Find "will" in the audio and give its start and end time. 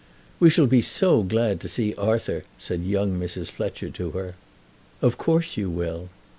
5.69-6.09